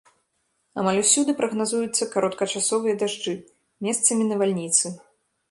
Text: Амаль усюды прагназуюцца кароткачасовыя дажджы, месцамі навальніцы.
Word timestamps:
Амаль 0.83 1.01
усюды 1.01 1.35
прагназуюцца 1.41 2.07
кароткачасовыя 2.15 2.97
дажджы, 3.03 3.35
месцамі 3.91 4.23
навальніцы. 4.33 4.85